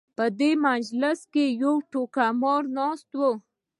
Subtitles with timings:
[0.17, 3.21] په دې مجلس کې یو ټوکه مار ناست و.